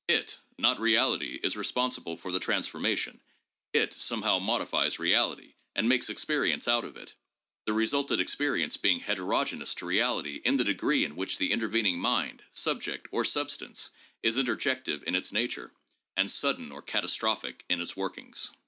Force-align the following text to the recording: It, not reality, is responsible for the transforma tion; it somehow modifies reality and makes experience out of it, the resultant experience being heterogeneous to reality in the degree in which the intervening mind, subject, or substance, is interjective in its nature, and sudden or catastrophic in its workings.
It, 0.07 0.39
not 0.57 0.79
reality, 0.79 1.39
is 1.43 1.55
responsible 1.55 2.17
for 2.17 2.31
the 2.31 2.39
transforma 2.39 2.97
tion; 2.97 3.21
it 3.71 3.93
somehow 3.93 4.39
modifies 4.39 4.97
reality 4.97 5.53
and 5.75 5.87
makes 5.87 6.09
experience 6.09 6.67
out 6.67 6.83
of 6.83 6.97
it, 6.97 7.13
the 7.67 7.73
resultant 7.73 8.19
experience 8.19 8.77
being 8.77 8.99
heterogeneous 8.99 9.75
to 9.75 9.85
reality 9.85 10.41
in 10.43 10.57
the 10.57 10.63
degree 10.63 11.03
in 11.05 11.15
which 11.15 11.37
the 11.37 11.51
intervening 11.51 11.99
mind, 11.99 12.41
subject, 12.49 13.09
or 13.11 13.23
substance, 13.23 13.91
is 14.23 14.37
interjective 14.37 15.03
in 15.05 15.13
its 15.13 15.31
nature, 15.31 15.71
and 16.17 16.31
sudden 16.31 16.71
or 16.71 16.81
catastrophic 16.81 17.63
in 17.69 17.79
its 17.79 17.95
workings. 17.95 18.49